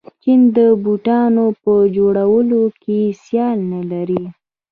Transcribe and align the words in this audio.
چین 0.21 0.41
د 0.55 0.57
بوټانو 0.83 1.45
په 1.61 1.73
جوړولو 1.97 2.61
کې 2.81 2.99
سیال 3.23 3.57
نلري. 3.71 4.23